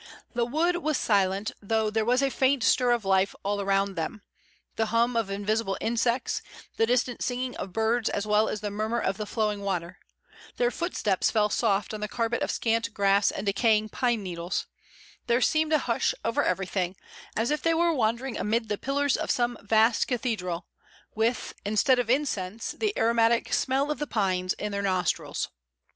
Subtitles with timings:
[0.33, 4.23] The wood was silent though there was a faint stir of life all around them,
[4.75, 6.41] the hum of invisible insects,
[6.75, 9.99] the distant singing of birds as well as the murmur of the flowing water.
[10.57, 14.65] Their footsteps fell soft on the carpet of scant grass and decaying pine needles.
[15.27, 16.95] There seemed a hush over everything,
[17.37, 20.65] as if they were wandering amid the pillars of some vast cathedral
[21.13, 25.49] with, instead of incense, the aromatic smell of the pines in their nostrils.